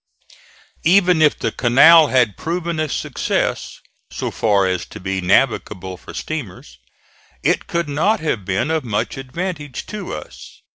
Even 0.83 1.21
if 1.21 1.37
the 1.37 1.51
canal 1.51 2.07
had 2.07 2.35
proven 2.35 2.79
a 2.79 2.89
success, 2.89 3.81
so 4.09 4.31
far 4.31 4.65
as 4.65 4.83
to 4.87 4.99
be 4.99 5.21
navigable 5.21 5.95
for 5.95 6.15
steamers, 6.15 6.79
it 7.43 7.67
could 7.67 7.87
not 7.87 8.19
have 8.19 8.43
been 8.43 8.71
of 8.71 8.83
much 8.83 9.15
advantage 9.15 9.85
to 9.85 10.11
us. 10.11 10.63